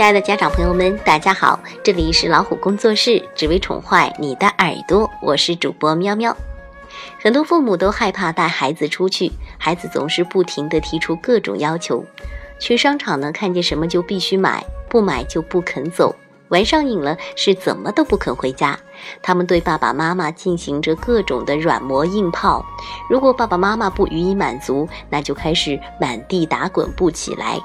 [0.00, 6.34] 亲爱的家长朋友们，大家好，这里是老虎工作室，只为宠坏你的耳朵，我是主播喵喵。
[7.22, 12.02] 很多父母都害怕带孩子出去，孩子总是不停地提出各种要求。
[12.58, 16.16] 去商场呢，看见什么就必须买，不买就不肯走。
[16.48, 18.78] 玩上瘾了，是怎么都不肯回家。
[19.20, 22.64] 他们对爸爸妈妈进行着各种的软磨硬泡。
[23.10, 27.60] 如果爸爸妈妈不予以满足，那就开始满地打滚不起来。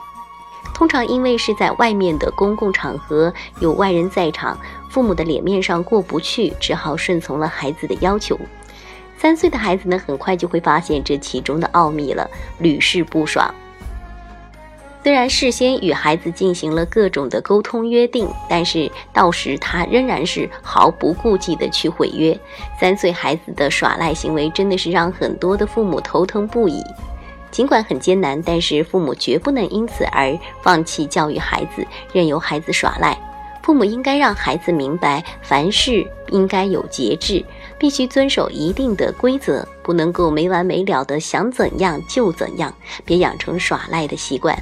[0.76, 8.38] 通常因为是在外面的公共场合，有外人在场，父母的脸面上过不去，只好顺从了孩子的要求。
[9.18, 13.50] 三岁的孩子呢，很快就会发现这其中的奥秘了，屡试不爽。
[15.02, 22.38] 虽然事先与孩子进行了各种的沟通约定，但是到时他仍然是毫不顾忌的去毁约。
[22.77, 26.84] 三岁孩子的耍赖行为真的是让很多的父母头疼不已。
[27.56, 33.18] 尽管很艰难，但是父母绝不能因此而放弃教育孩子，任由孩子耍赖。
[33.64, 37.42] 父母应该让孩子明白，凡事应该有节制，
[37.80, 42.74] 必须遵守一定的规则，不能够没完没了的想怎样就怎样，
[43.06, 44.54] 别养成耍赖的习惯。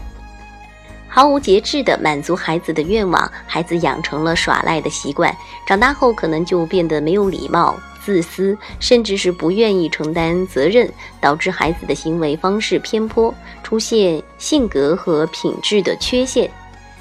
[1.07, 16.49] 毫无节制地满足孩子的愿望，孩子养成了耍赖的习惯，长大后可能就变得没有礼貌、自私，甚至是不愿意承担责任，导致孩子的行为方式偏颇，出现性格和品质的缺陷。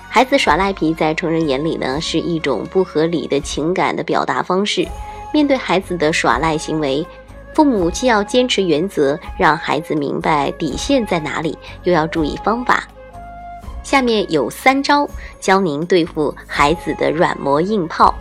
[0.08, 4.86] 孩子耍赖皮，在成人眼里呢，是一种不合理的情感的表达方式。
[5.32, 7.06] 面对孩子的耍赖行为，
[7.54, 12.86] 父母既要坚持原则，让孩子明白底线在哪里，又要注意方法。
[13.82, 15.08] 下面有三招
[15.40, 18.14] 教您对付孩子的软磨硬泡。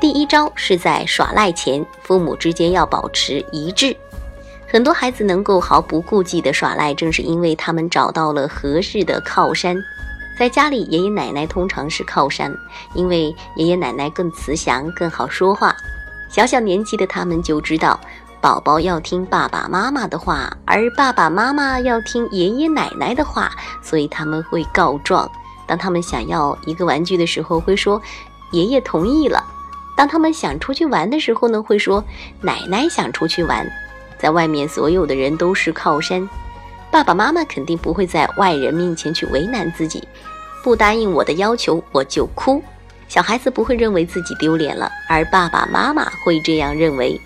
[0.00, 3.96] 第一招是在耍赖前，父母之间要保持一致。
[4.70, 9.76] 很多孩子能够毫不顾忌地耍赖，正是因为他们找到了合适的靠山。
[10.38, 12.56] 在家里，爷爷奶奶通常是靠山，
[12.94, 15.74] 因为爷爷奶奶更慈祥、更好说话。
[16.28, 17.98] 小小年纪的他们就知道。
[18.40, 23.50] 宝宝要听爸爸妈妈的话，而爸爸妈妈要听爷爷奶奶的话，
[23.82, 25.28] 所以他们会告状。
[25.66, 28.00] 当他们想要一个玩具的时候，会说
[28.52, 29.42] 爷爷同意了；
[29.98, 32.04] 当他们想出去玩的时候呢，会说
[32.40, 33.68] 奶奶想出去玩。
[34.16, 36.28] 在外面，所有的人都是靠山，
[36.88, 40.06] 爸爸妈妈肯定不会在外人面前去为难自己。
[40.62, 42.62] 不答应我的要求，我就哭。
[43.08, 47.20] 小孩子不会认为自己丢脸了，而爸爸妈妈会这样认为。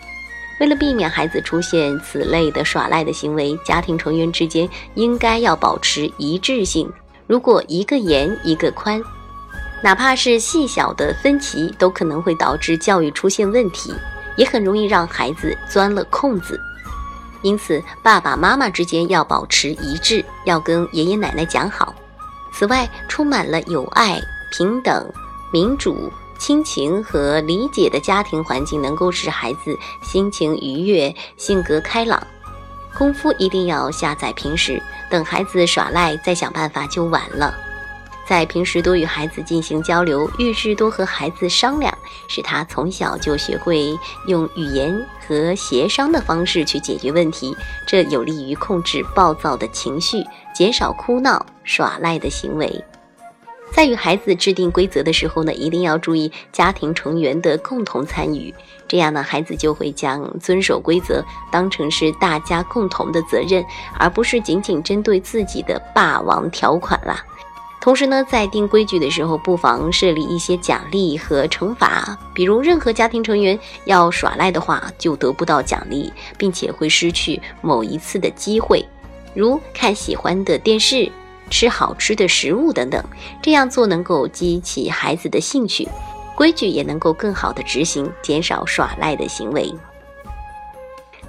[0.58, 6.90] 为了避免孩子出现此类的耍赖的行为，家庭成员之间应该要保持一致性。
[7.26, 9.02] 如果一个严一个宽，
[9.82, 13.92] 哪怕是细小的分歧，都可能会导致教育出现问题，
[14.36, 16.60] 也很容易让孩子钻了空子。
[17.42, 21.92] 因此，爸爸妈妈之间要保持一致，要跟爷爷奶奶讲好。
[22.52, 24.20] 此外，充满了友爱、
[24.52, 25.12] 平等、
[25.52, 26.12] 民主。
[26.38, 32.20] 亲情和理解的家庭环境能够使孩子心情愉悦、性格开朗。
[32.98, 37.54] 功夫一定要下在平时，等孩子耍赖再想办法就晚了。
[38.26, 41.92] 在平时多与孩子进行交流，遇事多和孩子商量，
[42.28, 47.54] 使他从小就学会用语言和协商的方式去解决问题，
[47.86, 50.24] 这有利于控制暴躁的情绪，
[50.54, 52.84] 减少哭闹、耍赖的行为。
[53.72, 58.54] 在与孩子制定规则的时候呢，一定要注意家庭成员的共同参与，
[58.86, 63.64] 这样呢，孩子就会将遵守规则当成是大家共同的责任，
[63.98, 67.24] 而不是仅仅针对自己的霸王条款啦。
[67.82, 78.86] 同时呢，在定规矩的时候，不妨设立一些奖励和惩罚，比如任何家庭成员要耍赖的话，就得不到奖励，并且会失去某一次的机会，
[79.34, 81.10] 如看喜欢的电视。
[81.50, 83.04] 吃好吃的食物等等，
[83.42, 85.86] 这样做能够激起孩子的兴趣，
[86.34, 89.70] 规矩也能够更好的执行，减少耍赖的行为。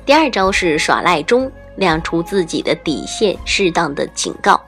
[0.05, 4.63] 第二招是耍赖中亮出自己的底线，适当的警告。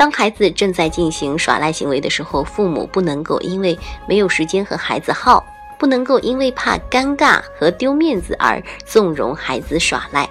[0.00, 5.44] 当孩子正在进行耍赖行为的时候，父母不能够因为没有时间和孩子耗，
[5.78, 10.26] 不能够因为怕尴尬和丢面子而纵容孩子耍赖。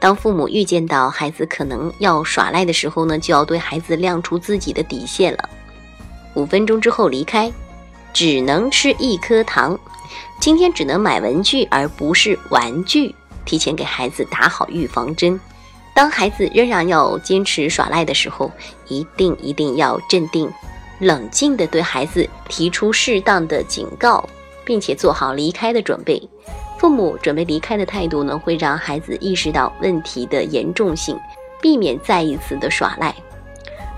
[0.00, 5.48] 当父母预见到孩子可能要耍赖的时候呢，就要对孩子亮出自己的底线了。
[6.34, 7.52] 五分钟之后离开，
[8.12, 9.78] 只能吃一颗糖。
[10.40, 13.14] 今天只能买文具而不是玩具。
[13.44, 15.38] 提前给孩子打好预防针。
[15.96, 18.52] 当孩子仍然要坚持耍赖的时候，
[18.86, 20.46] 一定一定要镇定、
[20.98, 24.22] 冷静地对孩子提出适当的警告，
[24.62, 26.22] 并且做好离开的准备。
[26.76, 31.18] 父母准备离开的态度呢，会让孩子意识到问题的严重性，
[31.62, 33.14] 避免再一次的耍赖。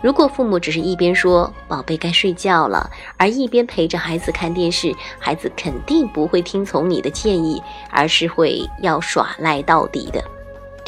[0.00, 7.60] 如果父母只是一边说“宝贝该睡觉了”，而一边陪着孩子看电视，孩子肯定不会听从你的建议，
[7.90, 10.22] 而是会要耍赖到底的。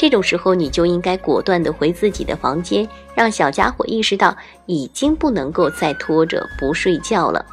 [0.01, 7.45] 这种时候，你就应该果断地回自己的房间，让小家伙意识到已经不能够再拖着不睡觉了。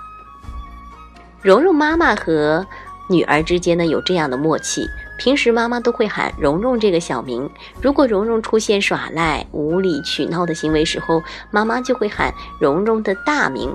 [1.43, 2.67] 蓉蓉妈妈和
[3.07, 4.89] 女儿之间呢有这样的默契。
[5.19, 7.51] 平时妈妈都会喊蓉蓉这个小名，
[7.83, 13.71] 如果蓉蓉出现耍赖、无理取闹的行为时候，妈妈就会喊蓉蓉的大名。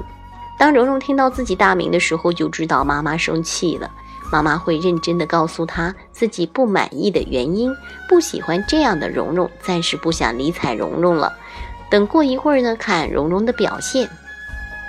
[0.58, 3.92] 当蓉蓉听到自己大名的时候，就知道妈妈生气了。
[4.32, 7.76] 妈妈会认真的告诉她自己不满意的原因，
[8.08, 11.34] 不喜欢这样的蓉蓉，暂时不想理睬蓉蓉了。
[11.90, 14.08] 等过一会儿呢，看蓉蓉的表现。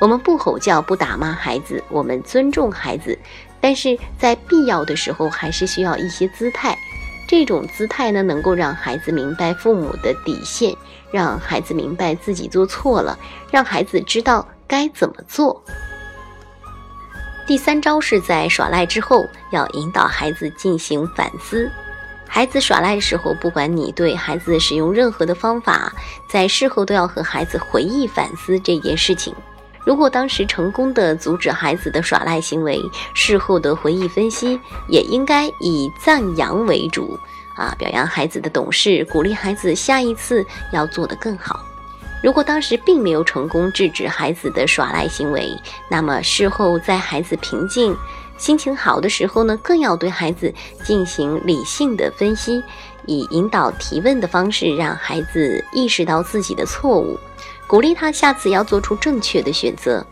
[0.01, 3.19] 我们不吼叫，不打骂孩子，我们尊重孩子。
[3.61, 6.77] 但是在必要的时候，还是需要一些姿态。
[7.27, 10.75] 这种姿态呢，能够让孩子明白父母的底线，
[11.11, 13.19] 让孩子明白自己做错了，
[13.51, 15.63] 让孩子知道该怎么做。
[17.47, 21.71] 第三招是在耍赖之后，要引导孩子进行反思。
[22.27, 25.93] 孩子耍赖的时候，不管你对孩子使用任何的方法，
[26.27, 29.35] 在事后都要和孩子回忆反思这件事情。
[29.85, 32.81] 如果当时成功的阻止孩子的耍赖行为，
[33.13, 34.59] 事后的回忆分析
[34.89, 37.19] 也应该以赞扬为主，
[37.55, 41.63] 啊，表扬孩子的懂事，鼓励孩子下一次要做得更好。
[42.25, 45.55] 如果当时并没有成功制止孩子的耍赖行为，
[45.91, 47.95] 那么事后在孩子平静、
[48.39, 50.51] 心情好的时候呢，更要对孩子
[50.83, 52.65] 进行理性的分析，
[53.05, 57.21] 以引导提问的方式，让孩子意识到自己的错误。
[57.67, 60.03] 鼓励他下次要做出正确的选择。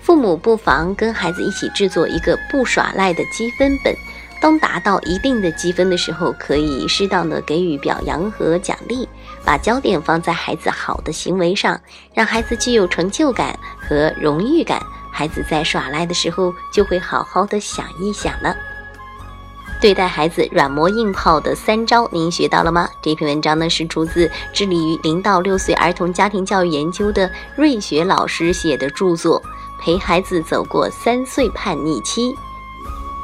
[0.00, 3.94] 父母不妨跟孩子一起制作一个不耍赖的积分本。
[4.40, 9.06] 当达到一定的积分的时候，可以适当的给予表扬和奖励，
[9.44, 11.80] 把焦点放在孩子好的行为上，
[12.14, 14.82] 让孩子具有成就感和荣誉感。
[15.10, 18.54] 孩子在耍赖的时候，就会好好的想一想了。
[19.80, 22.88] 对待孩子软磨硬泡的三招，您学到了吗？
[23.00, 29.42] 这篇文章呢是出自致力于零到六岁儿童家庭教育研究的瑞雪老师写的著作，
[29.80, 32.34] 陪孩子走过三岁叛逆期。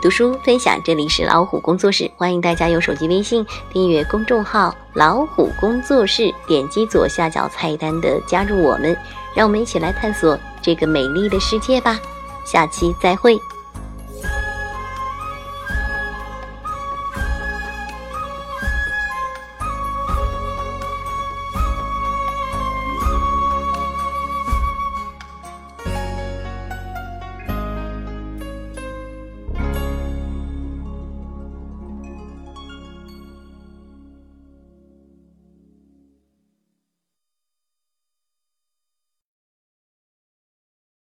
[0.04, 3.42] 读书分享，这里是老虎工作室，欢迎大家用手机微信
[3.72, 8.94] 订阅公众号“老虎工作室”，点击左下角菜单的加入我们，
[9.34, 11.98] 让我们一起来探索这个美丽的世界吧。
[12.44, 13.40] 下期再会。